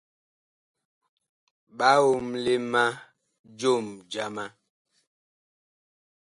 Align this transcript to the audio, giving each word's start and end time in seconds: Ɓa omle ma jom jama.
Ɓa 1.77 1.89
omle 2.11 2.53
ma 2.71 2.83
jom 3.59 3.85
jama. 4.11 4.43